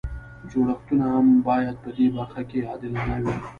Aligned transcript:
جوړښتونه 0.51 1.05
هم 1.13 1.27
باید 1.47 1.75
په 1.83 1.89
دې 1.97 2.07
برخه 2.15 2.41
کې 2.49 2.67
عادلانه 2.69 3.15
وي. 3.23 3.35